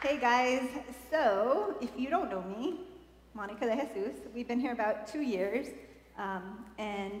[0.00, 0.62] Hey guys,
[1.10, 2.82] so if you don't know me,
[3.34, 5.66] Monica de Jesus, we've been here about two years,
[6.16, 7.20] um, and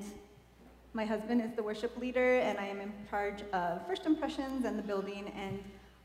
[0.92, 4.78] my husband is the worship leader, and I am in charge of First Impressions and
[4.78, 5.58] the building, and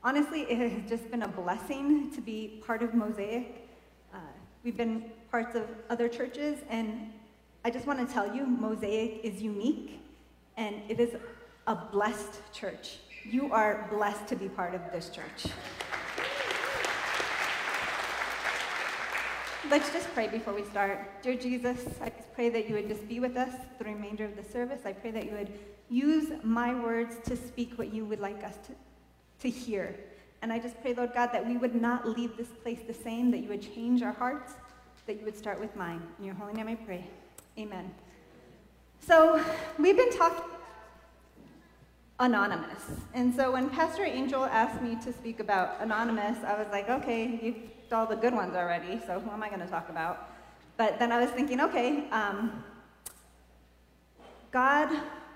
[0.04, 3.70] honestly, it has just been a blessing to be part of Mosaic.
[4.12, 4.18] Uh,
[4.64, 7.14] we've been parts of other churches, and
[7.64, 10.02] I just want to tell you, Mosaic is unique,
[10.58, 11.16] and it is
[11.68, 12.98] a blessed church.
[13.24, 15.54] You are blessed to be part of this church.
[19.70, 21.24] Let's just pray before we start.
[21.24, 23.50] Dear Jesus, I just pray that you would just be with us
[23.80, 24.82] the remainder of the service.
[24.86, 25.54] I pray that you would
[25.90, 28.74] use my words to speak what you would like us to,
[29.40, 29.96] to hear.
[30.42, 33.32] And I just pray, Lord God, that we would not leave this place the same,
[33.32, 34.54] that you would change our hearts,
[35.08, 36.02] that you would start with mine.
[36.20, 37.08] In your holy name I pray.
[37.58, 37.90] Amen.
[39.00, 39.42] So
[39.80, 40.44] we've been talking
[42.20, 42.84] anonymous.
[43.14, 47.40] And so when Pastor Angel asked me to speak about anonymous, I was like, okay,
[47.42, 47.56] you've
[47.94, 50.32] all the good ones already, so who am I going to talk about?
[50.78, 52.64] But then I was thinking, okay, um,
[54.52, 54.90] God,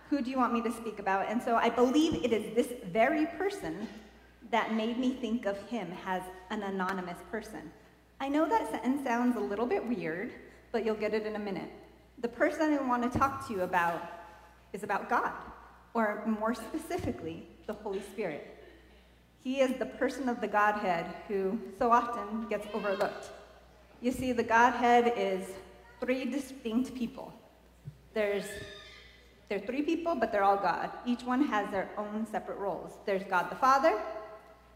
[0.09, 1.29] who do you want me to speak about?
[1.29, 3.87] And so I believe it is this very person
[4.49, 7.71] that made me think of him as an anonymous person.
[8.19, 10.31] I know that sentence sounds a little bit weird,
[10.71, 11.69] but you'll get it in a minute.
[12.19, 14.01] The person I want to talk to you about
[14.73, 15.33] is about God,
[15.97, 18.55] or more specifically, the Holy Spirit.
[19.43, 23.31] He is the person of the Godhead who so often gets overlooked.
[23.99, 25.47] You see, the Godhead is
[25.99, 27.33] three distinct people.
[28.13, 28.45] There's
[29.49, 30.91] there are three people, but they're all God.
[31.05, 32.91] Each one has their own separate roles.
[33.05, 33.99] There's God the Father,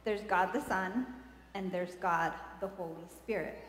[0.05, 1.05] there's God the Son,
[1.53, 3.59] and there's God the Holy Spirit.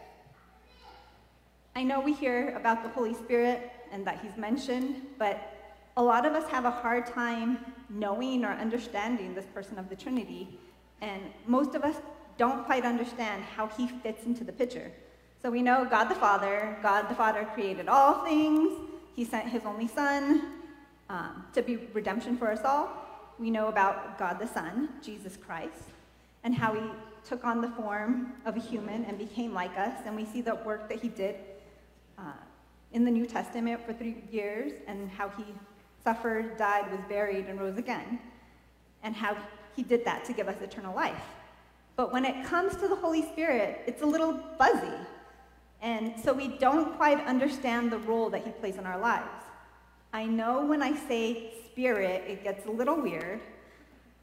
[1.74, 5.51] I know we hear about the Holy Spirit and that he's mentioned, but
[5.96, 7.58] a lot of us have a hard time
[7.90, 10.58] knowing or understanding this person of the Trinity
[11.02, 11.96] and most of us
[12.38, 14.90] don't quite understand how he fits into the picture.
[15.42, 18.72] So we know God the Father, God the Father created all things.
[19.14, 20.52] He sent his only Son
[21.10, 22.88] um, to be redemption for us all.
[23.38, 25.90] We know about God the Son, Jesus Christ,
[26.44, 26.82] and how he
[27.28, 29.94] took on the form of a human and became like us.
[30.06, 31.36] And we see the work that he did
[32.18, 32.32] uh,
[32.92, 35.44] in the New Testament for three years and how he
[36.04, 38.18] suffered, died, was buried, and rose again.
[39.02, 39.36] And how
[39.74, 41.22] he did that to give us eternal life.
[41.96, 44.96] But when it comes to the Holy Spirit, it's a little fuzzy.
[45.80, 49.28] And so we don't quite understand the role that he plays in our lives.
[50.12, 53.40] I know when I say spirit, it gets a little weird.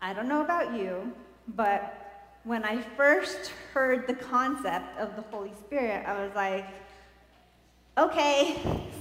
[0.02, 1.12] I don't know about you,
[1.56, 6.66] but when I first heard the concept of the Holy Spirit, I was like,
[8.00, 8.56] okay,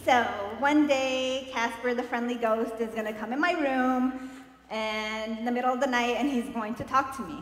[0.04, 0.24] so
[0.58, 4.28] one day Casper the friendly ghost is going to come in my room
[4.70, 7.38] and in the middle of the night and he's going to talk to me.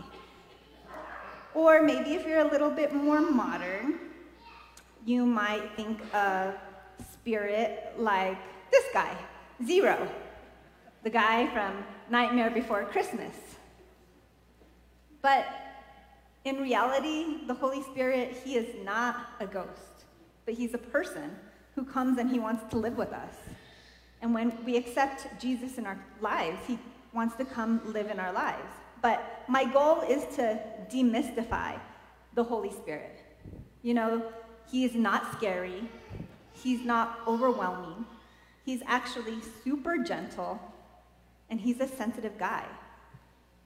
[1.55, 3.99] Or maybe if you're a little bit more modern,
[5.07, 6.55] you might think of
[7.11, 8.37] spirit like
[8.71, 9.17] this guy,
[9.65, 10.11] Zero,
[11.05, 13.35] the guy from Nightmare Before Christmas.
[15.23, 15.47] But
[16.45, 19.96] in reality, the Holy Spirit, he is not a ghost,
[20.47, 21.37] but he's a person
[21.75, 23.35] who comes and he wants to live with us.
[24.23, 26.79] And when we accept Jesus in our lives, he
[27.13, 28.73] wants to come live in our lives.
[29.03, 30.59] But my goal is to
[30.91, 31.79] demystify
[32.35, 33.21] the Holy Spirit.
[33.83, 34.23] You know,
[34.71, 35.89] he is not scary,
[36.53, 38.05] he's not overwhelming,
[38.65, 40.61] he's actually super gentle,
[41.51, 42.65] and he's a sensitive guy.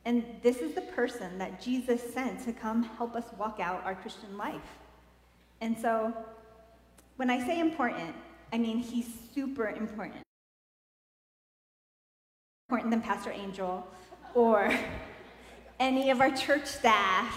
[0.04, 3.94] And this is the person that Jesus sent to come help us walk out our
[3.94, 4.78] Christian life.
[5.60, 6.14] And so,
[7.20, 8.14] when I say important,
[8.50, 10.22] I mean he's super important
[12.66, 13.86] important than Pastor Angel
[14.34, 14.74] or
[15.80, 17.30] any of our church staff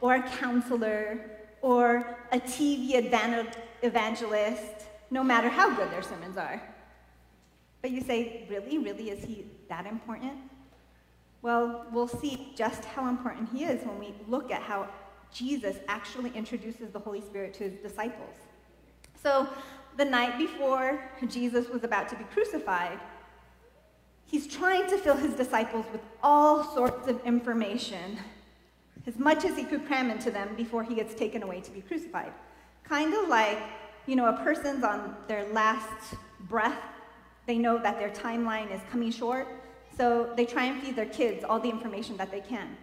[0.00, 1.28] or a counselor
[1.60, 2.94] or a TV
[3.82, 6.62] evangelist, no matter how good their sermons are.
[7.82, 10.34] But you say, really, really, is he that important?
[11.42, 14.88] Well, we'll see just how important he is when we look at how
[15.32, 18.36] Jesus actually introduces the Holy Spirit to his disciples.
[19.26, 19.48] So,
[19.96, 23.00] the night before Jesus was about to be crucified,
[24.24, 28.18] He's trying to fill his disciples with all sorts of information,
[29.04, 31.80] as much as he could cram into them before he gets taken away to be
[31.80, 32.32] crucified.
[32.84, 33.58] Kind of like,
[34.06, 36.78] you know, a person's on their last breath,
[37.48, 39.48] they know that their timeline is coming short,
[39.98, 42.76] so they try and feed their kids all the information that they can.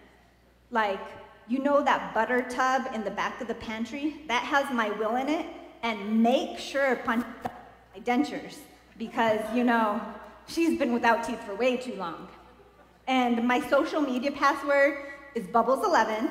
[0.72, 1.00] Like,
[1.48, 4.24] you know that butter tub in the back of the pantry?
[4.28, 5.46] That has my will in it,
[5.84, 7.26] and make sure punch
[7.94, 8.58] my dentures
[8.98, 10.02] because, you know,
[10.48, 12.28] she's been without teeth for way too long.
[13.08, 14.98] And my social media password
[15.36, 16.30] is Bubbles11.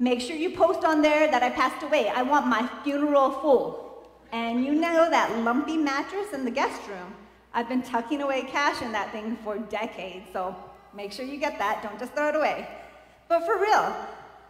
[0.00, 2.08] Make sure you post on there that I passed away.
[2.08, 4.08] I want my funeral full.
[4.32, 7.14] And you know that lumpy mattress in the guest room.
[7.54, 10.54] I've been tucking away cash in that thing for decades, so
[10.94, 11.82] make sure you get that.
[11.82, 12.68] Don't just throw it away.
[13.28, 13.96] But for real,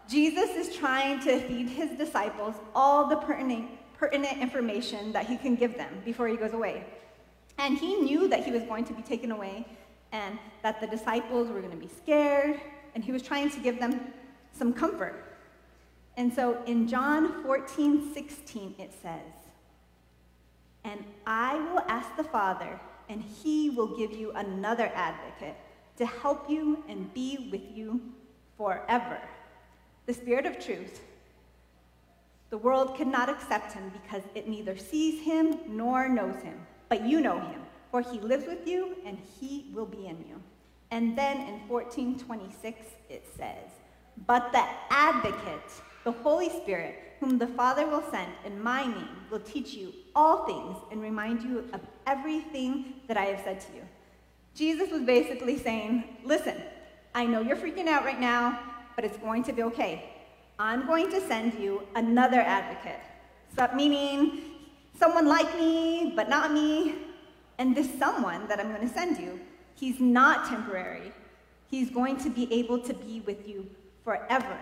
[0.09, 3.69] Jesus is trying to feed his disciples all the pertinent,
[3.99, 6.85] pertinent information that he can give them before he goes away.
[7.59, 9.67] And he knew that he was going to be taken away
[10.13, 12.61] and that the disciples were going to be scared,
[12.95, 14.01] and he was trying to give them
[14.53, 15.25] some comfort.
[16.17, 19.33] And so in John 14, 16, it says,
[20.85, 25.57] And I will ask the Father, and he will give you another advocate
[25.99, 28.01] to help you and be with you
[28.57, 29.21] forever.
[30.07, 31.01] The Spirit of truth.
[32.51, 36.55] The world cannot accept him because it neither sees him nor knows him,
[36.89, 37.61] but you know him,
[37.91, 40.41] for he lives with you and he will be in you.
[40.93, 42.79] And then in 1426
[43.11, 43.69] it says,
[44.29, 45.73] But the advocate,
[46.05, 50.47] the Holy Spirit, whom the Father will send in my name, will teach you all
[50.47, 53.83] things and remind you of everything that I have said to you.
[54.55, 56.63] Jesus was basically saying, Listen,
[57.13, 58.61] I know you're freaking out right now,
[58.97, 60.11] but it's going to be okay.
[60.59, 63.01] I'm going to send you another advocate.
[63.55, 64.41] So, meaning
[64.99, 66.95] someone like me, but not me.
[67.59, 69.39] And this someone that I'm going to send you,
[69.75, 71.13] he's not temporary.
[71.71, 73.69] He's going to be able to be with you
[74.03, 74.59] forever.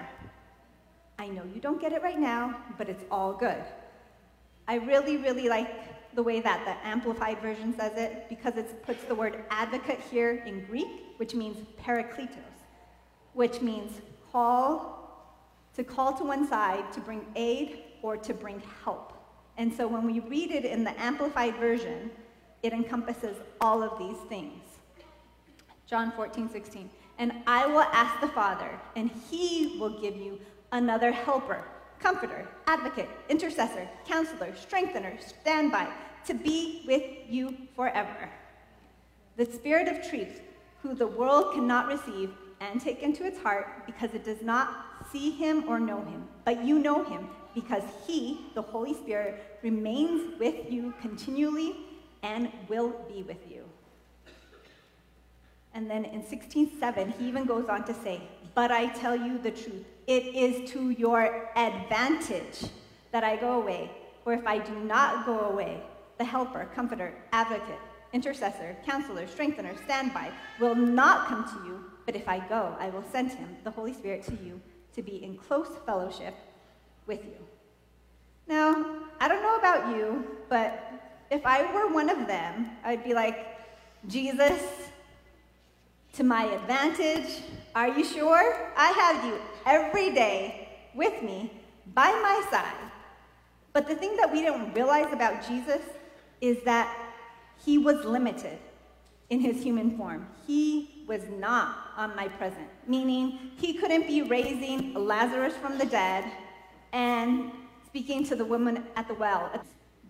[1.18, 3.62] I know you don't get it right now, but it's all good.
[4.66, 9.04] I really, really like the way that the Amplified Version says it because it puts
[9.04, 10.88] the word advocate here in Greek,
[11.18, 12.38] which means parakletos,
[13.34, 13.92] which means
[14.34, 15.30] call,
[15.76, 19.12] to call to one side, to bring aid, or to bring help.
[19.58, 22.10] And so when we read it in the Amplified Version,
[22.64, 24.60] it encompasses all of these things.
[25.86, 26.90] John 14, 16.
[27.18, 30.40] And I will ask the Father, and he will give you
[30.72, 31.62] another helper,
[32.00, 35.88] comforter, advocate, intercessor, counselor, strengthener, standby,
[36.26, 38.28] to be with you forever.
[39.36, 40.40] The Spirit of truth,
[40.82, 42.30] who the world cannot receive
[42.70, 46.64] and take into its heart because it does not see him or know him, but
[46.64, 51.76] you know him because he, the Holy Spirit, remains with you continually
[52.22, 53.64] and will be with you.
[55.74, 58.22] And then in 16:7, he even goes on to say,
[58.54, 62.70] But I tell you the truth, it is to your advantage
[63.10, 63.90] that I go away.
[64.22, 65.82] For if I do not go away,
[66.18, 67.80] the helper, comforter, advocate,
[68.12, 70.30] intercessor, counselor, strengthener, standby
[70.60, 71.84] will not come to you.
[72.06, 74.60] But if I go, I will send him, the Holy Spirit, to you
[74.94, 76.34] to be in close fellowship
[77.06, 77.36] with you.
[78.46, 80.92] Now, I don't know about you, but
[81.30, 83.46] if I were one of them, I'd be like,
[84.06, 84.62] Jesus,
[86.14, 87.42] to my advantage,
[87.74, 88.72] are you sure?
[88.76, 91.50] I have you every day with me
[91.94, 92.90] by my side.
[93.72, 95.80] But the thing that we don't realize about Jesus
[96.40, 96.94] is that
[97.64, 98.58] he was limited
[99.30, 100.28] in his human form.
[100.46, 106.24] He was not omnipresent, meaning he couldn't be raising Lazarus from the dead
[106.92, 107.50] and
[107.86, 109.50] speaking to the woman at the well,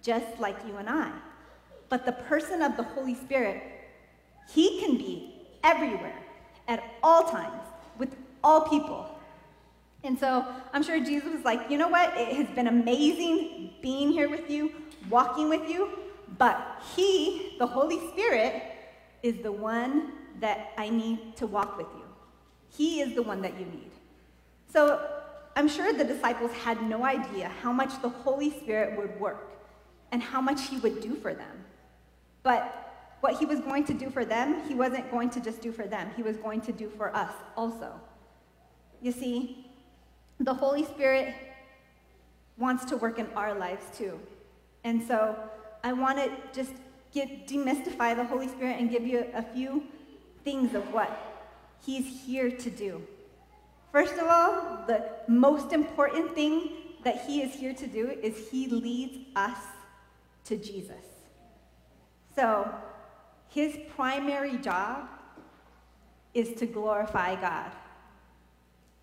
[0.02, 1.12] just like you and I.
[1.88, 3.62] But the person of the Holy Spirit,
[4.52, 6.19] he can be everywhere,
[6.69, 7.62] at all times,
[7.98, 9.19] with all people.
[10.02, 12.12] And so I'm sure Jesus was like, you know what?
[12.16, 14.73] It has been amazing being here with you,
[15.09, 15.88] walking with you,
[16.38, 18.62] but He, the Holy Spirit,
[19.23, 22.05] is the one that I need to walk with you.
[22.76, 23.91] He is the one that you need.
[24.73, 25.00] So
[25.57, 29.53] I'm sure the disciples had no idea how much the Holy Spirit would work
[30.11, 31.64] and how much He would do for them.
[32.43, 32.85] But
[33.25, 35.87] what he was going to do for them, he wasn't going to just do for
[35.87, 37.91] them, he was going to do for us also.
[39.00, 39.67] You see,
[40.38, 41.35] the Holy Spirit
[42.59, 44.21] wants to work in our lives too.
[44.85, 45.37] And so
[45.83, 46.75] I want to just
[47.12, 49.85] get, demystify the Holy Spirit and give you a few
[50.44, 51.10] things of what
[51.84, 53.02] he's here to do.
[53.92, 56.70] First of all, the most important thing
[57.04, 59.58] that he is here to do is he leads us
[60.44, 61.04] to Jesus.
[62.34, 62.72] So
[63.48, 65.08] his primary job
[66.32, 67.70] is to glorify God.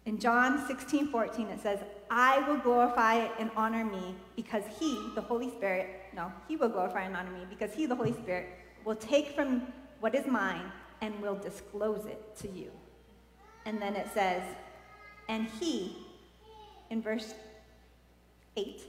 [0.05, 1.79] In John 16, 14, it says,
[2.09, 7.03] I will glorify and honor me because he, the Holy Spirit, no, he will glorify
[7.03, 8.49] and honor me because he, the Holy Spirit,
[8.83, 9.61] will take from
[9.99, 10.71] what is mine
[11.01, 12.71] and will disclose it to you.
[13.65, 14.43] And then it says,
[15.29, 15.97] and he,
[16.89, 17.33] in verse
[18.57, 18.81] 8,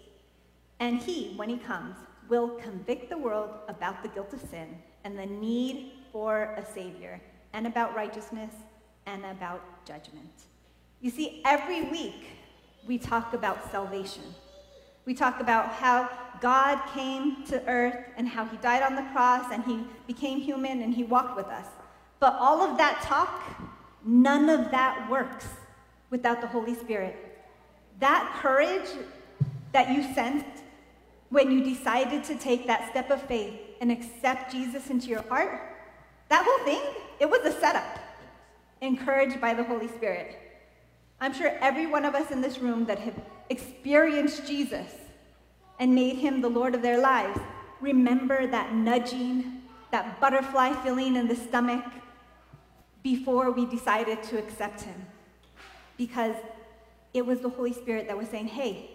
[0.80, 1.96] and he, when he comes,
[2.28, 7.20] will convict the world about the guilt of sin and the need for a Savior,
[7.54, 8.52] and about righteousness
[9.06, 10.30] and about judgment.
[11.00, 12.26] You see, every week
[12.86, 14.22] we talk about salvation.
[15.04, 16.08] We talk about how
[16.40, 20.82] God came to earth and how he died on the cross and he became human
[20.82, 21.66] and he walked with us.
[22.22, 23.42] But all of that talk,
[24.04, 25.48] none of that works
[26.08, 27.16] without the Holy Spirit.
[27.98, 28.88] That courage
[29.72, 30.62] that you sensed
[31.30, 35.62] when you decided to take that step of faith and accept Jesus into your heart,
[36.28, 36.80] that whole thing,
[37.18, 37.98] it was a setup,
[38.82, 40.38] encouraged by the Holy Spirit.
[41.20, 44.92] I'm sure every one of us in this room that have experienced Jesus
[45.80, 47.40] and made him the Lord of their lives
[47.80, 51.82] remember that nudging, that butterfly feeling in the stomach
[53.02, 55.06] before we decided to accept him.
[55.96, 56.36] Because
[57.14, 58.90] it was the Holy Spirit that was saying, hey,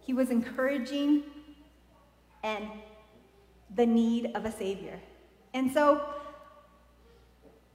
[0.00, 1.22] he was encouraging
[2.42, 2.68] and
[3.74, 4.98] the need of a Savior.
[5.54, 6.02] And so,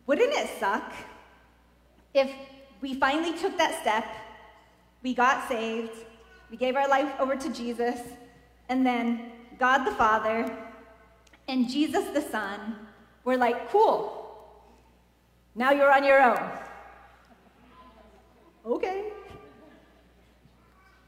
[0.05, 0.93] wouldn't it suck
[2.13, 2.31] if
[2.81, 4.05] we finally took that step,
[5.01, 5.91] we got saved,
[6.51, 7.99] we gave our life over to Jesus,
[8.69, 10.51] and then God the Father
[11.47, 12.75] and Jesus the Son
[13.23, 14.22] were like, cool,
[15.55, 16.49] now you're on your own.
[18.65, 19.11] Okay.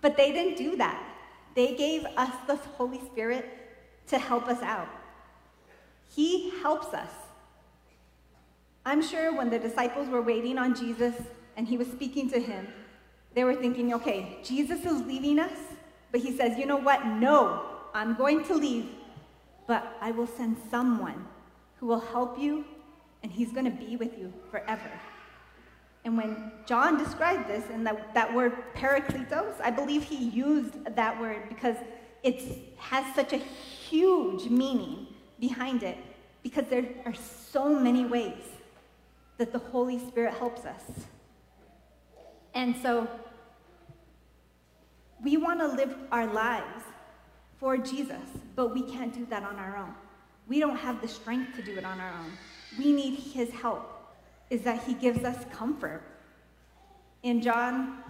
[0.01, 1.01] But they didn't do that.
[1.55, 3.45] They gave us the Holy Spirit
[4.07, 4.89] to help us out.
[6.13, 7.09] He helps us.
[8.85, 11.15] I'm sure when the disciples were waiting on Jesus
[11.57, 12.67] and he was speaking to him,
[13.33, 15.57] they were thinking, okay, Jesus is leaving us,
[16.11, 17.05] but he says, you know what?
[17.05, 18.89] No, I'm going to leave,
[19.67, 21.25] but I will send someone
[21.79, 22.63] who will help you
[23.25, 24.91] and he's going to be with you forever.
[26.03, 31.19] And when John described this and that, that word parakletos, I believe he used that
[31.19, 31.75] word because
[32.21, 35.07] it has such a huge meaning
[35.39, 35.97] behind it
[36.43, 38.43] because there are so many ways
[39.39, 40.83] that the Holy Spirit helps us.
[42.53, 43.09] And so
[45.23, 46.83] we want to live our lives
[47.59, 48.21] for Jesus,
[48.55, 49.95] but we can't do that on our own.
[50.47, 52.31] We don't have the strength to do it on our own.
[52.77, 53.91] We need his help
[54.49, 56.03] is that he gives us comfort.
[57.23, 58.03] In John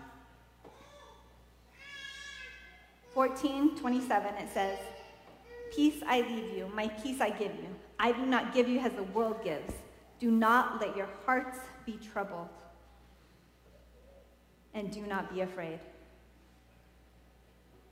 [3.13, 4.77] 14, 27, it says,
[5.73, 7.67] Peace I leave you, my peace I give you.
[7.99, 9.73] I do not give you as the world gives.
[10.19, 12.49] Do not let your hearts be troubled,
[14.73, 15.79] and do not be afraid.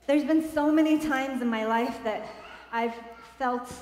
[0.06, 2.26] There's been so many times in my life that
[2.72, 2.94] I've
[3.38, 3.72] felt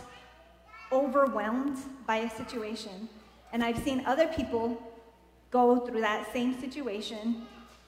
[0.92, 3.08] overwhelmed by a situation
[3.52, 4.80] and I've seen other people
[5.50, 7.46] go through that same situation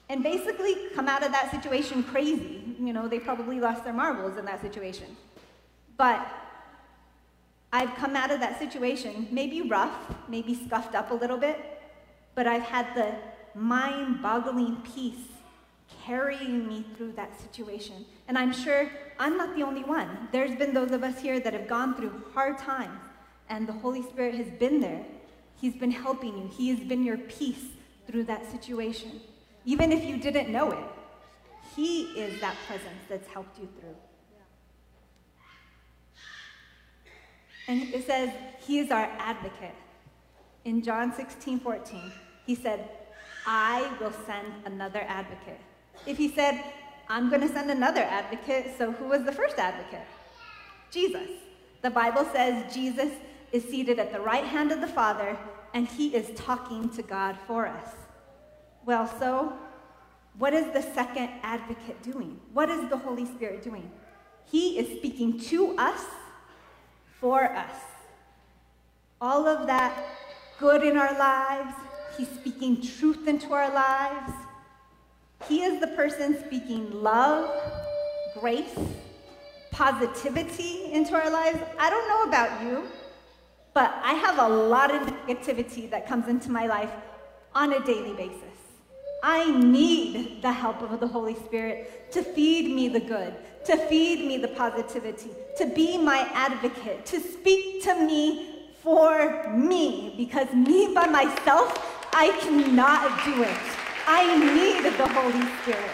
[0.09, 2.75] and basically come out of that situation crazy.
[2.79, 5.17] You know, they probably lost their marbles in that situation.
[5.97, 6.25] But
[7.73, 9.95] I've come out of that situation, maybe rough,
[10.29, 11.81] maybe scuffed up a little bit,
[12.35, 13.15] but I've had the
[13.59, 15.27] mind boggling peace
[16.03, 18.05] carrying me through that situation.
[18.27, 18.89] And I'm sure
[19.19, 20.27] I'm not the only one.
[20.31, 22.99] There's been those of us here that have gone through hard times,
[23.49, 25.05] and the Holy Spirit has been there
[25.59, 26.49] He's been helping you.
[26.55, 27.65] He has been your peace
[28.07, 29.21] through that situation.
[29.63, 30.85] Even if you didn't know it,
[31.75, 33.95] He is that presence that's helped you through.
[37.67, 39.75] And it says, He is our advocate.
[40.65, 42.11] In John 16, 14,
[42.45, 42.89] He said,
[43.47, 45.61] I will send another advocate.
[46.05, 46.63] If He said,
[47.07, 50.07] I'm going to send another advocate, so who was the first advocate?
[50.91, 51.29] Jesus.
[51.81, 53.11] The Bible says Jesus
[53.51, 55.37] is seated at the right hand of the Father,
[55.73, 57.89] and he is talking to God for us.
[58.85, 59.53] Well, so
[60.37, 62.39] what is the second advocate doing?
[62.53, 63.91] What is the Holy Spirit doing?
[64.45, 66.05] He is speaking to us
[67.19, 67.75] for us.
[69.21, 70.05] All of that
[70.59, 71.75] good in our lives,
[72.17, 74.33] He's speaking truth into our lives.
[75.47, 77.49] He is the person speaking love,
[78.39, 78.77] grace,
[79.71, 81.59] positivity into our lives.
[81.77, 82.83] I don't know about you.
[83.75, 86.89] But I have a lot of negativity that comes into my life
[87.53, 88.41] on a daily basis.
[89.21, 93.33] I need the help of the Holy Spirit to feed me the good,
[93.65, 100.13] to feed me the positivity, to be my advocate, to speak to me for me,
[100.15, 103.84] because me by myself, I cannot do it.
[104.07, 105.91] I need the Holy Spirit.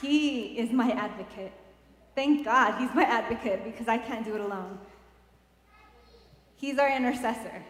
[0.00, 1.52] He is my advocate.
[2.16, 4.78] Thank God he's my advocate because I can't do it alone.
[6.56, 7.62] He's our intercessor.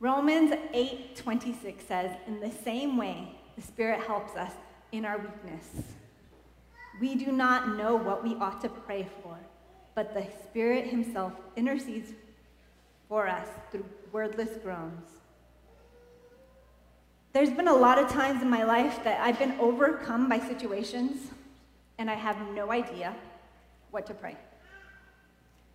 [0.00, 4.52] Romans 8:26 says, "In the same way, the Spirit helps us
[4.90, 5.94] in our weakness.
[7.00, 9.38] We do not know what we ought to pray for,
[9.94, 12.12] but the Spirit himself intercedes
[13.08, 15.19] for us through wordless groans."
[17.32, 21.28] There's been a lot of times in my life that I've been overcome by situations
[21.98, 23.14] and I have no idea
[23.92, 24.36] what to pray.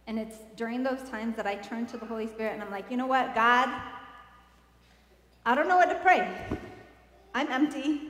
[0.08, 2.92] And it's during those times that I turn to the Holy Spirit and I'm like,
[2.92, 3.70] you know what, God,
[5.46, 6.30] I don't know what to pray.
[7.34, 8.02] I'm empty.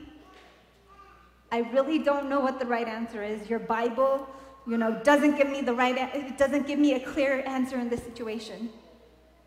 [1.51, 3.47] I really don't know what the right answer is.
[3.47, 4.27] Your Bible,
[4.65, 7.89] you know, doesn't give me the right, it doesn't give me a clear answer in
[7.89, 8.69] this situation.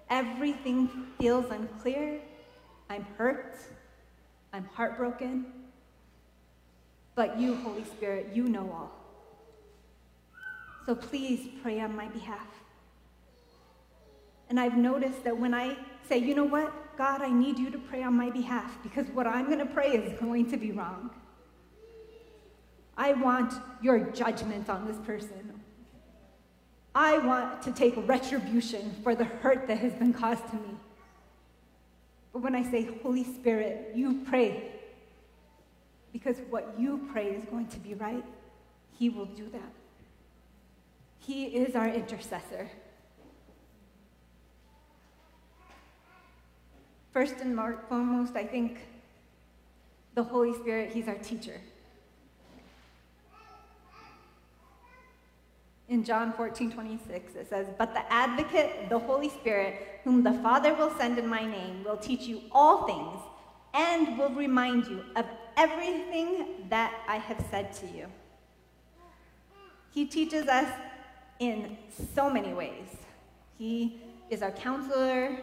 [0.09, 0.89] Everything
[1.19, 2.21] feels unclear.
[2.89, 3.59] I'm hurt.
[4.53, 5.47] I'm heartbroken.
[7.15, 8.93] But you, Holy Spirit, you know all.
[10.87, 12.47] So please pray on my behalf.
[14.49, 15.77] And I've noticed that when I
[16.09, 19.27] say, you know what, God, I need you to pray on my behalf because what
[19.27, 21.11] I'm going to pray is going to be wrong.
[22.97, 25.61] I want your judgment on this person.
[26.95, 30.77] I want to take retribution for the hurt that has been caused to me.
[32.33, 34.71] But when I say, Holy Spirit, you pray,
[36.13, 38.25] because what you pray is going to be right,
[38.99, 39.73] He will do that.
[41.19, 42.71] He is our intercessor.
[47.13, 47.59] First and
[47.89, 48.79] foremost, I think
[50.15, 51.61] the Holy Spirit, He's our teacher.
[55.89, 60.75] In John 14, 26, it says, But the advocate, the Holy Spirit, whom the Father
[60.75, 63.21] will send in my name, will teach you all things
[63.73, 65.25] and will remind you of
[65.57, 68.07] everything that I have said to you.
[69.91, 70.71] He teaches us
[71.39, 71.79] in
[72.15, 72.89] so many ways.
[73.57, 75.39] He is our counselor.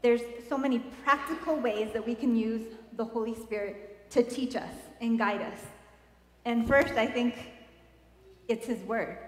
[0.00, 2.62] There's so many practical ways that we can use
[2.96, 5.60] the Holy Spirit to teach us and guide us.
[6.44, 7.34] And first, I think
[8.48, 9.18] it's His Word.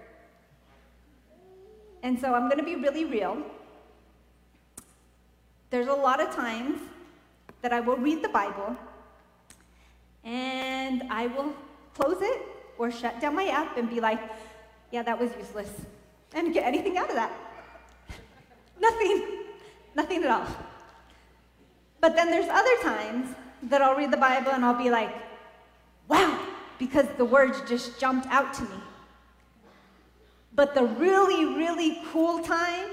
[2.03, 3.43] And so I'm going to be really real.
[5.71, 6.79] There's a lot of times
[7.63, 8.77] that I will read the Bible
[10.25, 11.53] and I will
[11.95, 12.43] close it
[12.79, 14.21] or shut down my app and be like,
[14.93, 15.71] yeah, that was useless.
[16.35, 17.33] And get anything out of that.
[18.81, 19.45] Nothing.
[19.95, 20.47] Nothing at all.
[22.01, 25.15] But then there's other times that I'll read the Bible and I'll be like,
[26.09, 26.39] wow,
[26.79, 28.77] because the words just jumped out to me.
[30.57, 32.89] But the really, really cool time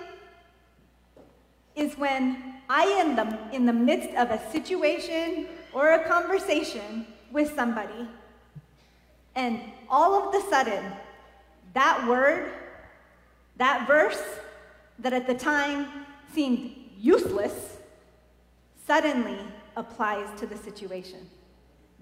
[1.75, 7.55] is when I am the, in the midst of a situation or a conversation with
[7.55, 8.07] somebody,
[9.35, 10.91] and all of the sudden,
[11.73, 12.51] that word,
[13.57, 14.21] that verse
[14.99, 15.87] that at the time
[16.33, 17.77] seemed useless,
[18.85, 19.39] suddenly
[19.75, 21.29] applies to the situation.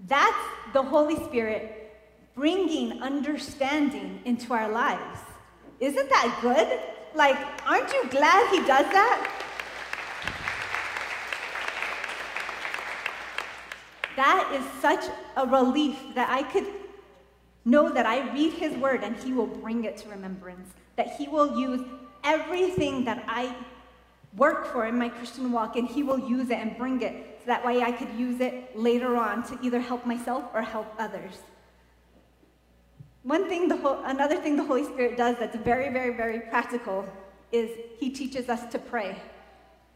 [0.06, 1.96] That's the Holy Spirit
[2.34, 5.20] bringing understanding into our lives.
[5.82, 6.78] Isn't that good?
[7.12, 9.28] Like, aren't you glad he does that?
[14.14, 16.66] That is such a relief that I could
[17.64, 21.26] know that I read his word and he will bring it to remembrance, that he
[21.26, 21.84] will use
[22.22, 23.52] everything that I
[24.36, 27.46] work for in my Christian walk and he will use it and bring it so
[27.46, 31.38] that way I could use it later on to either help myself or help others.
[33.22, 37.06] One thing, the whole, another thing the Holy Spirit does that's very, very, very practical
[37.52, 39.16] is He teaches us to pray.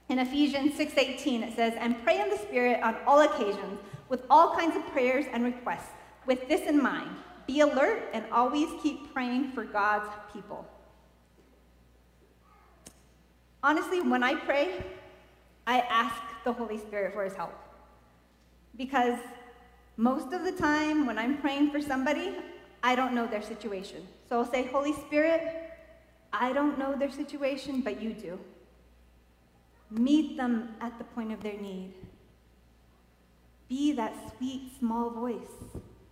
[0.08, 4.54] In Ephesians 6:18 it says, "And pray in the Spirit on all occasions with all
[4.54, 5.90] kinds of prayers and requests.
[6.26, 7.10] With this in mind,
[7.46, 10.64] be alert and always keep praying for God's people."
[13.62, 14.84] Honestly, when I pray,
[15.66, 17.52] I ask the Holy Spirit for his help.
[18.76, 19.18] Because
[19.96, 22.36] most of the time when I'm praying for somebody,
[22.86, 24.06] I don't know their situation.
[24.28, 25.42] So I'll say, Holy Spirit,
[26.32, 28.38] I don't know their situation, but you do.
[29.90, 31.94] Meet them at the point of their need.
[33.68, 35.56] Be that sweet, small voice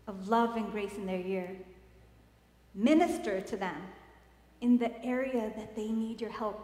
[0.09, 1.57] of love and grace in their ear.
[2.75, 3.77] Minister to them
[4.61, 6.59] in the area that they need your help.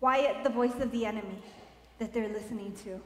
[0.00, 1.40] Quiet the voice of the enemy
[2.00, 3.00] that they're listening to.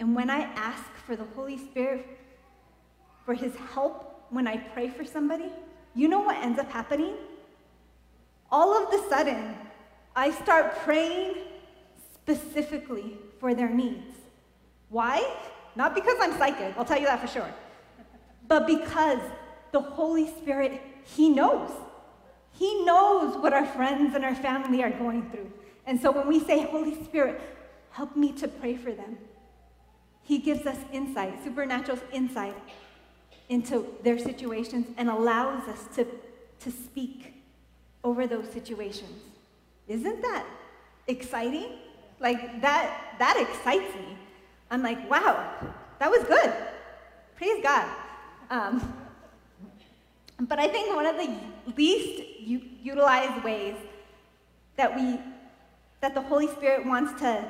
[0.00, 2.06] And when I ask for the Holy Spirit
[3.24, 5.50] for his help when I pray for somebody,
[5.94, 7.14] you know what ends up happening?
[8.50, 9.54] All of the sudden,
[10.14, 11.34] I start praying
[12.14, 14.14] specifically for their needs.
[14.88, 15.22] Why?
[15.76, 17.48] Not because I'm psychic, I'll tell you that for sure,
[18.48, 19.20] but because
[19.72, 21.70] the Holy Spirit, He knows.
[22.52, 25.50] He knows what our friends and our family are going through.
[25.86, 27.40] And so when we say, Holy Spirit,
[27.92, 29.18] help me to pray for them,
[30.22, 32.56] He gives us insight, supernatural insight
[33.50, 36.06] into their situations and allows us to,
[36.60, 37.34] to speak
[38.02, 39.22] over those situations.
[39.88, 40.46] Isn't that
[41.08, 41.72] exciting?
[42.20, 44.16] Like that that excites me.
[44.70, 45.52] I'm like, wow,
[45.98, 46.54] that was good.
[47.36, 47.88] Praise God.
[48.50, 48.94] Um,
[50.40, 51.36] but I think one of the
[51.76, 53.74] least u- utilized ways
[54.76, 55.18] that we
[56.00, 57.44] that the Holy Spirit wants to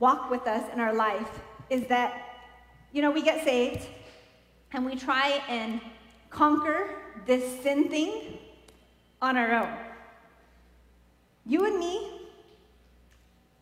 [0.00, 1.30] walk with us in our life
[1.68, 2.40] is that
[2.92, 3.86] you know we get saved
[4.72, 5.80] and we try and
[6.30, 6.90] conquer
[7.26, 8.38] this sin thing
[9.20, 9.74] on our own.
[11.46, 12.20] You and me,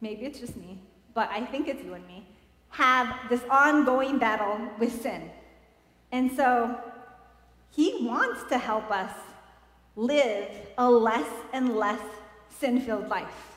[0.01, 0.79] maybe it's just me,
[1.14, 2.27] but I think it's you and me,
[2.71, 5.31] have this ongoing battle with sin.
[6.12, 6.79] And so
[7.71, 9.12] he wants to help us
[9.95, 12.01] live a less and less
[12.51, 13.57] sin filled life.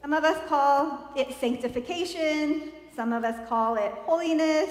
[0.00, 4.70] Some of us call it sanctification, some of us call it holiness.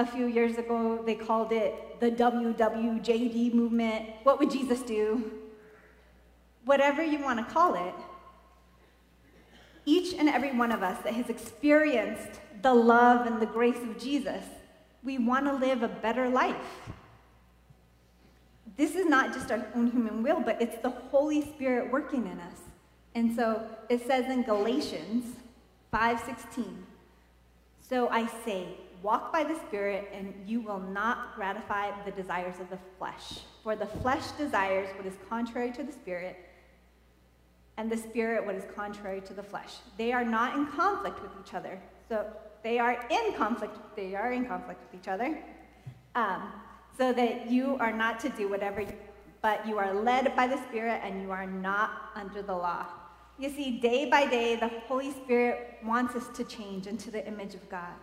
[0.00, 4.06] A few years ago, they called it the WWJD movement.
[4.22, 5.30] What would Jesus do?
[6.64, 7.94] Whatever you want to call it,
[9.84, 13.98] each and every one of us that has experienced the love and the grace of
[13.98, 14.42] Jesus,
[15.04, 16.88] we want to live a better life.
[18.78, 22.40] This is not just our own human will, but it's the Holy Spirit working in
[22.40, 22.56] us.
[23.14, 25.36] And so it says in Galatians
[25.92, 26.86] 5:16,
[27.82, 32.70] "So I say, walk by the Spirit, and you will not gratify the desires of
[32.70, 33.40] the flesh.
[33.62, 36.36] For the flesh desires what is contrary to the Spirit,
[37.76, 39.76] and the Spirit what is contrary to the flesh.
[39.96, 41.80] They are not in conflict with each other.
[42.08, 42.26] So
[42.62, 43.76] they are in conflict.
[43.96, 45.38] They are in conflict with each other.
[46.14, 46.52] Um,
[46.98, 48.92] so that you are not to do whatever, you,
[49.40, 52.86] but you are led by the Spirit and you are not under the law.
[53.38, 57.54] You see, day by day, the Holy Spirit wants us to change into the image
[57.54, 57.94] of God.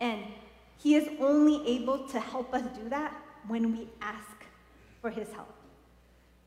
[0.00, 0.20] And
[0.78, 3.14] He is only able to help us do that
[3.48, 4.44] when we ask
[5.00, 5.52] for His help.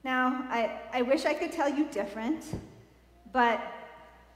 [0.04, 2.46] Now, I, I wish I could tell you different,
[3.34, 3.62] but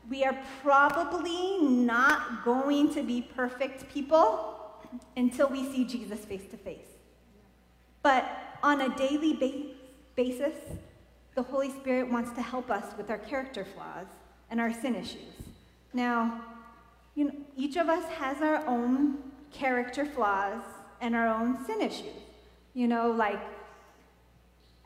[0.09, 4.55] we are probably not going to be perfect people
[5.15, 6.85] until we see Jesus face to face.
[8.01, 8.29] But
[8.61, 9.73] on a daily ba-
[10.15, 10.55] basis,
[11.35, 14.07] the Holy Spirit wants to help us with our character flaws
[14.51, 15.33] and our sin issues.
[15.93, 16.41] Now,
[17.15, 19.17] you know, each of us has our own
[19.51, 20.63] character flaws
[21.01, 22.21] and our own sin issues.
[22.73, 23.41] You know, like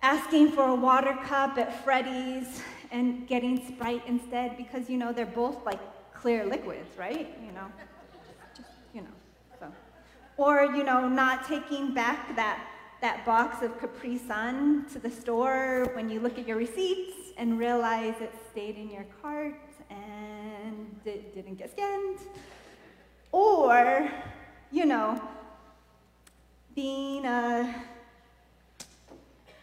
[0.02, 2.62] asking for a water cup at Freddy's
[2.92, 5.80] and getting Sprite instead because, you know, they're both like
[6.14, 7.38] clear liquids, right?
[7.46, 7.68] You know,
[8.56, 9.08] just, you know,
[9.60, 9.72] so.
[10.38, 12.66] Or, you know, not taking back that
[13.00, 17.60] that box of Capri Sun to the store when you look at your receipts and
[17.60, 19.54] realize it stayed in your cart
[21.08, 22.20] it didn't get scanned.
[23.32, 24.10] Or,
[24.72, 25.22] you know,
[26.76, 27.74] being a,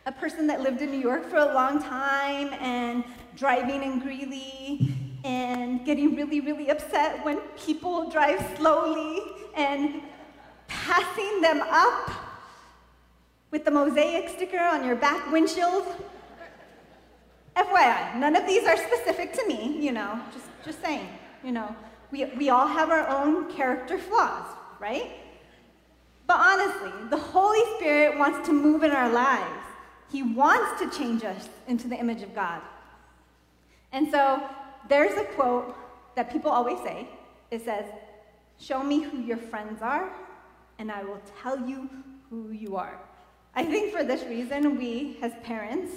[0.06, 3.04] a person that lived in New York for a long time and
[3.36, 9.22] driving in Greeley and getting really, really upset when people drive slowly
[9.56, 10.02] and
[10.68, 12.10] passing them up
[13.50, 15.84] with the mosaic sticker on your back windshield.
[17.56, 21.08] FYI, none of these are specific to me, you know, just, just saying,
[21.44, 21.74] you know.
[22.10, 24.46] We, we all have our own character flaws,
[24.78, 25.10] right?
[26.26, 29.64] But honestly, the Holy Spirit wants to move in our lives.
[30.10, 32.62] He wants to change us into the image of God.
[33.92, 34.42] And so
[34.88, 35.76] there's a quote
[36.14, 37.08] that people always say.
[37.50, 37.86] It says,
[38.58, 40.12] Show me who your friends are,
[40.78, 41.90] and I will tell you
[42.30, 42.98] who you are.
[43.54, 45.92] I think for this reason, we as parents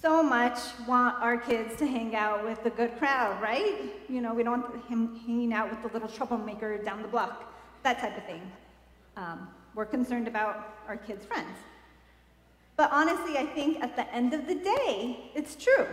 [0.00, 3.92] so much want our kids to hang out with the good crowd, right?
[4.08, 7.52] You know, we don't want him hanging out with the little troublemaker down the block,
[7.82, 8.40] that type of thing.
[9.16, 11.56] Um, we're concerned about our kids' friends.
[12.76, 15.86] But honestly, I think at the end of the day, it's true.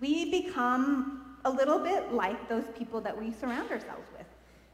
[0.00, 4.26] We become a little bit like those people that we surround ourselves with.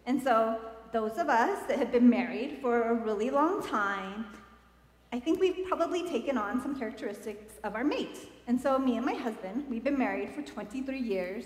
[0.07, 0.59] And so,
[0.93, 4.27] those of us that have been married for a really long time
[5.13, 8.29] I think we've probably taken on some characteristics of our mate.
[8.51, 11.45] And so, me and my husband, we've been married for 23 years.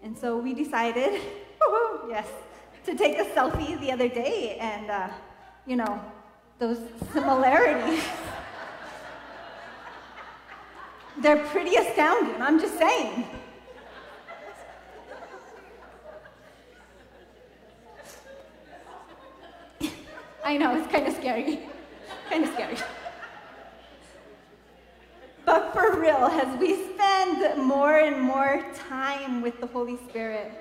[0.00, 1.20] And so, we decided,
[2.08, 2.28] yes,
[2.84, 4.56] to take a selfie the other day.
[4.60, 5.08] And, uh,
[5.66, 6.00] you know,
[6.60, 6.78] those
[7.12, 8.00] similarities,
[11.20, 12.40] they're pretty astounding.
[12.40, 13.24] I'm just saying.
[20.44, 21.58] I know, it's kind of scary.
[22.30, 22.76] kind of scary.
[25.56, 30.52] But for real, as we spend more and more time with the Holy Spirit,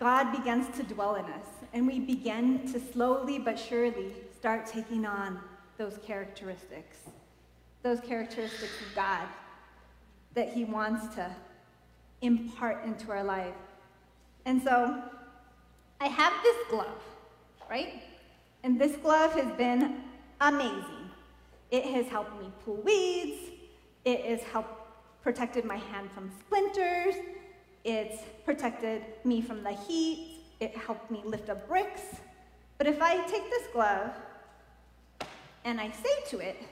[0.00, 5.06] God begins to dwell in us, and we begin to slowly but surely start taking
[5.06, 5.38] on
[5.78, 6.96] those characteristics,
[7.84, 9.28] those characteristics of God
[10.34, 11.30] that He wants to
[12.20, 13.54] impart into our life.
[14.44, 15.00] And so,
[16.00, 17.00] I have this glove,
[17.70, 18.02] right?
[18.64, 20.00] And this glove has been
[20.40, 21.03] amazing.
[21.74, 23.50] It has helped me pull weeds.
[24.04, 24.70] It has helped
[25.24, 27.16] protected my hand from splinters.
[27.82, 30.44] It's protected me from the heat.
[30.60, 32.02] It helped me lift up bricks.
[32.78, 34.12] But if I take this glove
[35.64, 36.62] and I say to it,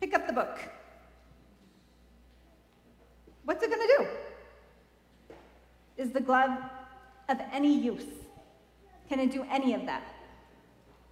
[0.00, 0.58] pick up the book,
[3.44, 5.34] what's it going to do?
[5.98, 6.58] Is the glove
[7.28, 8.06] of any use?
[9.10, 10.14] Can it do any of that?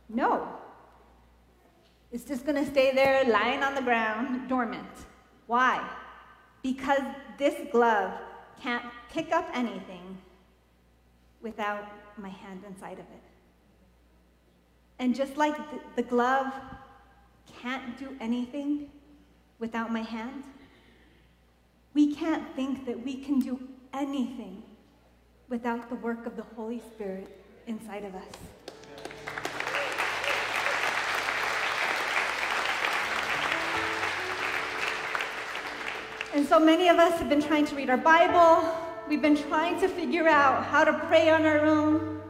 [0.08, 0.51] No.
[2.12, 4.86] It's just going to stay there lying on the ground, dormant.
[5.46, 5.82] Why?
[6.62, 7.00] Because
[7.38, 8.12] this glove
[8.60, 10.18] can't pick up anything
[11.40, 11.84] without
[12.18, 13.22] my hand inside of it.
[14.98, 16.52] And just like the, the glove
[17.60, 18.90] can't do anything
[19.58, 20.44] without my hand,
[21.94, 23.58] we can't think that we can do
[23.94, 24.62] anything
[25.48, 28.61] without the work of the Holy Spirit inside of us.
[36.34, 38.66] And so many of us have been trying to read our Bible.
[39.06, 42.22] We've been trying to figure out how to pray on our own.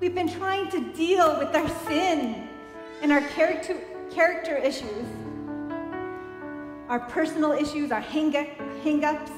[0.00, 2.48] We've been trying to deal with our sin
[3.00, 3.76] and our character,
[4.10, 5.06] character issues,
[6.88, 8.34] our personal issues, our hang
[9.04, 9.30] ups,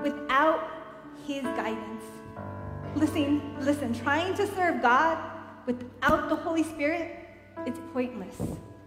[0.00, 0.70] without
[1.26, 2.04] His guidance.
[2.94, 5.18] Listen, listen, trying to serve God
[5.66, 7.16] without the Holy Spirit,
[7.66, 8.36] it's pointless.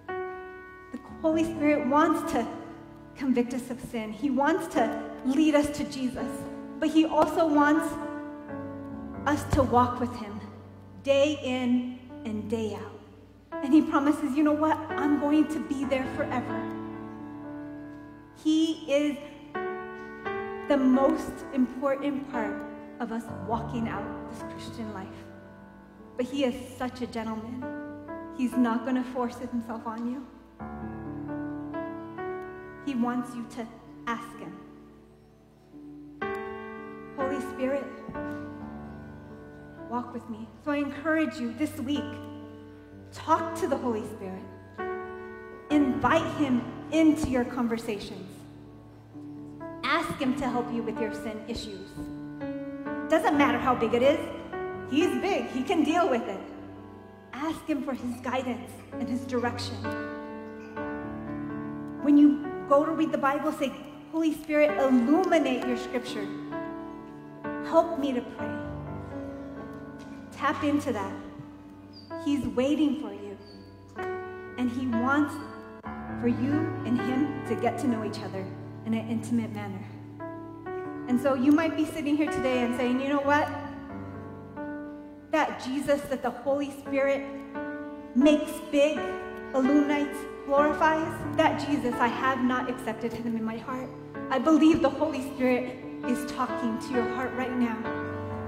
[0.08, 2.48] The Holy Spirit wants to
[3.18, 4.12] convict us of sin.
[4.12, 6.28] He wants to lead us to Jesus,
[6.80, 7.88] but He also wants
[9.26, 10.40] us to walk with Him
[11.04, 13.00] day in and day out.
[13.64, 14.78] And He promises, you know what?
[14.90, 16.70] I'm going to be there forever.
[18.44, 19.18] He is
[20.68, 22.54] the most important part
[23.00, 25.08] of us walking out this Christian life.
[26.18, 27.64] But He is such a gentleman.
[28.38, 30.26] He's not going to force Himself on you.
[32.86, 33.68] He wants you to
[34.08, 34.58] ask Him.
[37.18, 37.86] Holy Spirit,
[39.90, 40.48] walk with me.
[40.66, 42.04] So I encourage you this week
[43.14, 44.42] talk to the Holy Spirit,
[45.70, 48.30] invite Him into your conversations,
[49.84, 51.90] ask Him to help you with your sin issues.
[53.10, 54.20] Doesn't matter how big it is,
[54.90, 56.42] He's big, He can deal with it.
[57.34, 59.76] Ask Him for His guidance and His direction.
[62.02, 62.43] When you
[62.74, 63.72] go to read the Bible, say,
[64.12, 66.28] Holy Spirit, illuminate your scripture.
[67.66, 68.56] Help me to pray.
[70.32, 71.14] Tap into that.
[72.26, 73.38] He's waiting for you.
[74.58, 75.36] And He wants
[76.20, 76.54] for you
[76.88, 78.44] and Him to get to know each other
[78.88, 79.86] in an intimate manner.
[81.08, 83.48] And so you might be sitting here today and saying, you know what?
[85.30, 87.24] That Jesus, that the Holy Spirit
[88.16, 89.00] makes big,
[89.54, 93.90] illuminates, glorifies, that Jesus, I have not accepted him in my heart.
[94.30, 95.78] I believe the Holy Spirit
[96.08, 97.78] is talking to your heart right now.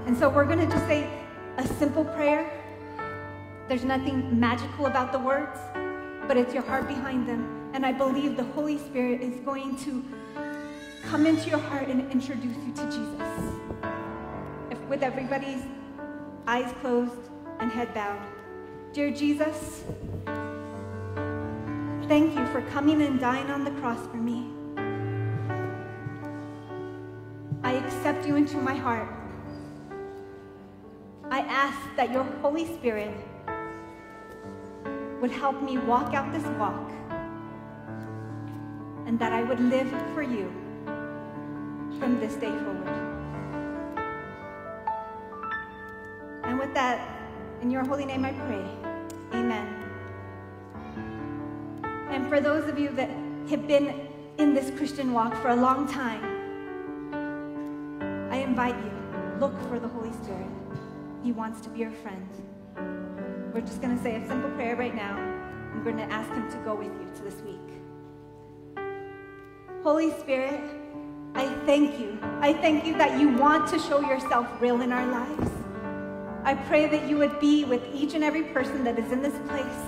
[0.06, 1.08] And so we're going to just say
[1.56, 2.50] a simple prayer.
[3.68, 5.58] There's nothing magical about the words,
[6.28, 7.70] but it's your heart behind them.
[7.72, 10.04] And I believe the Holy Spirit is going to
[11.04, 13.90] come into your heart and introduce you to Jesus.
[14.70, 15.62] If, with everybody's
[16.46, 17.30] eyes closed
[17.60, 18.22] and head bowed.
[18.92, 19.84] Dear Jesus,
[22.08, 24.46] Thank you for coming and dying on the cross for me.
[27.64, 29.08] I accept you into my heart.
[31.32, 33.12] I ask that your Holy Spirit
[35.20, 36.92] would help me walk out this walk
[39.06, 40.52] and that I would live for you
[41.98, 42.86] from this day forward.
[46.44, 47.00] And with that,
[47.62, 48.64] in your holy name I pray.
[49.32, 49.85] Amen.
[52.08, 53.10] And for those of you that
[53.50, 56.22] have been in this Christian walk for a long time,
[58.30, 58.92] I invite you,
[59.40, 60.46] look for the Holy Spirit.
[61.22, 62.28] He wants to be your friend.
[63.52, 65.16] We're just going to say a simple prayer right now.
[65.72, 67.60] I'm going to ask him to go with you to this week.
[69.82, 70.60] Holy Spirit,
[71.34, 72.18] I thank you.
[72.40, 75.50] I thank you that you want to show yourself real in our lives.
[76.44, 79.34] I pray that you would be with each and every person that is in this
[79.48, 79.82] place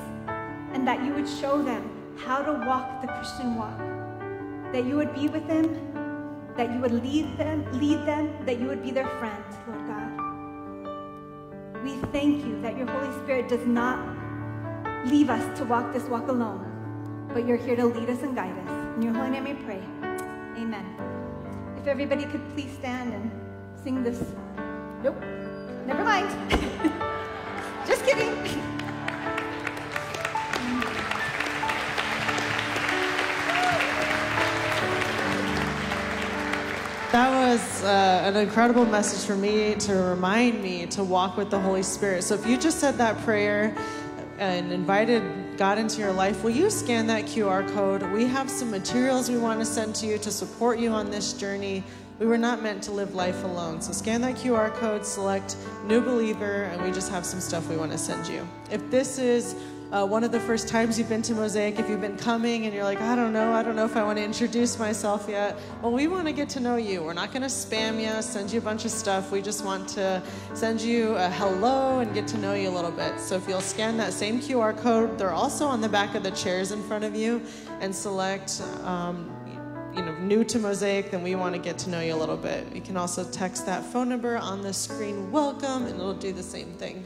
[0.72, 3.78] and that you would show them how to walk the Christian walk.
[4.72, 5.66] That you would be with them,
[6.56, 10.08] that you would lead them, lead them, that you would be their friend, Lord God.
[11.82, 13.98] We thank you that your Holy Spirit does not
[15.06, 18.58] leave us to walk this walk alone, but you're here to lead us and guide
[18.66, 18.96] us.
[18.96, 19.80] In your holy name we pray.
[20.56, 20.84] Amen.
[21.78, 23.30] If everybody could please stand and
[23.82, 24.22] sing this.
[25.02, 25.20] Nope.
[25.86, 26.28] Never mind.
[27.86, 28.67] Just kidding.
[37.18, 41.58] That was uh, an incredible message for me to remind me to walk with the
[41.58, 42.22] Holy Spirit.
[42.22, 43.76] So if you just said that prayer
[44.38, 45.24] and invited
[45.56, 48.04] God into your life, will you scan that QR code?
[48.12, 51.32] We have some materials we want to send to you to support you on this
[51.32, 51.82] journey.
[52.20, 53.82] We were not meant to live life alone.
[53.82, 57.76] So scan that QR code, select New Believer, and we just have some stuff we
[57.76, 58.48] want to send you.
[58.70, 59.56] If this is
[59.90, 62.74] uh, one of the first times you've been to Mosaic, if you've been coming and
[62.74, 65.58] you're like, I don't know, I don't know if I want to introduce myself yet,
[65.80, 67.02] well, we want to get to know you.
[67.02, 69.32] We're not going to spam you, send you a bunch of stuff.
[69.32, 70.22] We just want to
[70.52, 73.18] send you a hello and get to know you a little bit.
[73.18, 76.32] So if you'll scan that same QR code, they're also on the back of the
[76.32, 77.42] chairs in front of you,
[77.80, 78.62] and select.
[78.84, 79.34] Um,
[79.96, 82.36] you know, new to Mosaic, then we want to get to know you a little
[82.36, 82.72] bit.
[82.72, 86.42] You can also text that phone number on the screen, welcome, and it'll do the
[86.42, 87.04] same thing.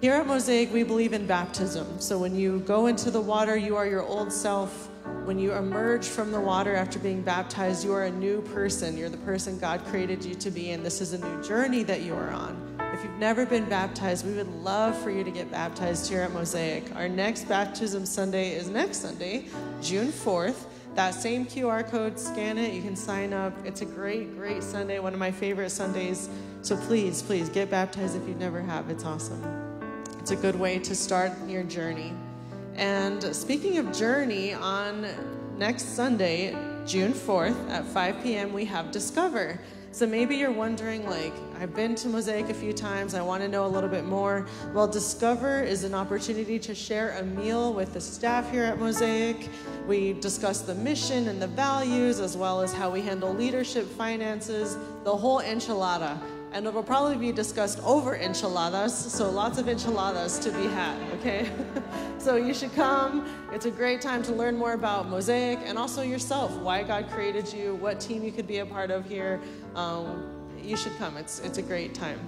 [0.00, 2.00] Here at Mosaic, we believe in baptism.
[2.00, 4.88] So when you go into the water, you are your old self.
[5.26, 8.96] When you emerge from the water after being baptized, you are a new person.
[8.96, 12.00] You're the person God created you to be, and this is a new journey that
[12.00, 12.78] you are on.
[12.94, 16.32] If you've never been baptized, we would love for you to get baptized here at
[16.32, 16.96] Mosaic.
[16.96, 19.48] Our next baptism Sunday is next Sunday,
[19.82, 20.64] June 4th.
[20.94, 23.52] That same QR code, scan it, you can sign up.
[23.66, 26.30] It's a great, great Sunday, one of my favorite Sundays.
[26.62, 28.88] So please, please get baptized if you never have.
[28.88, 29.59] It's awesome.
[30.30, 32.12] It's a good way to start your journey.
[32.76, 35.04] And speaking of journey, on
[35.58, 36.52] next Sunday,
[36.86, 39.58] June 4th at 5 p.m., we have Discover.
[39.90, 43.48] So maybe you're wondering, like, I've been to Mosaic a few times, I want to
[43.48, 44.46] know a little bit more.
[44.72, 49.48] Well, Discover is an opportunity to share a meal with the staff here at Mosaic.
[49.88, 54.78] We discuss the mission and the values, as well as how we handle leadership, finances,
[55.02, 56.20] the whole enchilada
[56.52, 61.50] and it'll probably be discussed over enchiladas, so lots of enchiladas to be had, okay?
[62.18, 63.26] so you should come.
[63.52, 67.52] It's a great time to learn more about Mosaic and also yourself, why God created
[67.52, 69.40] you, what team you could be a part of here.
[69.76, 70.28] Um,
[70.62, 71.16] you should come.
[71.16, 72.18] It's, it's a great time.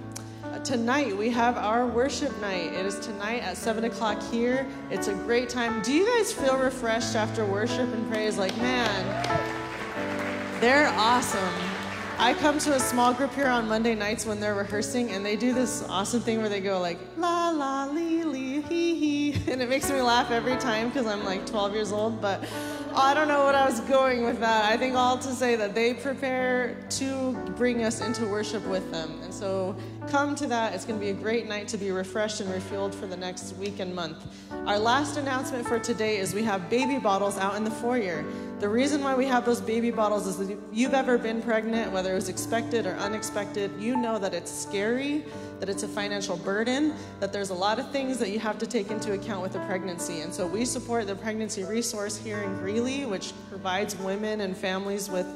[0.43, 2.73] Uh, tonight, we have our worship night.
[2.73, 4.65] It is tonight at 7 o'clock here.
[4.89, 5.81] It's a great time.
[5.81, 8.37] Do you guys feel refreshed after worship and praise?
[8.37, 9.39] Like, man,
[10.59, 11.72] they're awesome.
[12.23, 15.35] I come to a small group here on Monday nights when they're rehearsing, and they
[15.35, 19.61] do this awesome thing where they go like la la lee lee hee hee, and
[19.61, 22.21] it makes me laugh every time because I'm like 12 years old.
[22.21, 22.41] But
[22.95, 24.71] I don't know what I was going with that.
[24.71, 29.19] I think all to say that they prepare to bring us into worship with them,
[29.21, 29.75] and so
[30.09, 30.73] come to that.
[30.73, 33.55] It's going to be a great night to be refreshed and refueled for the next
[33.57, 34.17] week and month.
[34.65, 38.23] Our last announcement for today is we have baby bottles out in the foyer.
[38.59, 42.11] The reason why we have those baby bottles is if you've ever been pregnant, whether
[42.11, 45.25] it was expected or unexpected, you know that it's scary,
[45.59, 48.65] that it's a financial burden, that there's a lot of things that you have to
[48.65, 50.21] take into account with a pregnancy.
[50.21, 55.09] And so we support the pregnancy resource here in Greeley, which provides women and families
[55.09, 55.27] with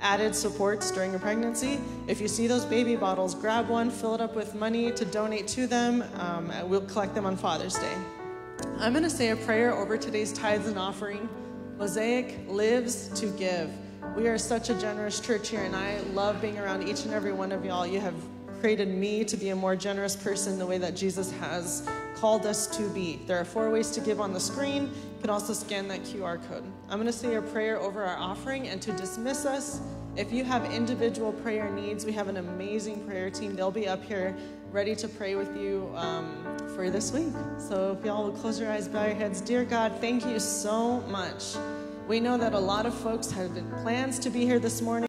[0.00, 1.78] added supports during a pregnancy.
[2.06, 5.46] If you see those baby bottles, grab one, fill it up with money to donate
[5.48, 6.04] to them.
[6.14, 7.94] Um, we'll collect them on Father's Day.
[8.78, 11.28] I'm going to say a prayer over today's tithes and offering.
[11.78, 13.70] Mosaic lives to give.
[14.16, 17.32] We are such a generous church here, and I love being around each and every
[17.32, 17.86] one of y'all.
[17.86, 18.14] You have
[18.60, 21.88] created me to be a more generous person the way that Jesus has
[22.20, 23.18] called us to be.
[23.26, 24.84] There are four ways to give on the screen.
[24.84, 26.64] You can also scan that QR code.
[26.88, 29.80] I'm going to say a prayer over our offering, and to dismiss us,
[30.16, 33.56] if you have individual prayer needs, we have an amazing prayer team.
[33.56, 34.36] They'll be up here
[34.70, 37.32] ready to pray with you um, for this week.
[37.58, 39.40] So if y'all will close your eyes, bow your heads.
[39.40, 41.56] Dear God, thank you so much.
[42.06, 43.50] We know that a lot of folks had
[43.82, 45.08] plans to be here this morning.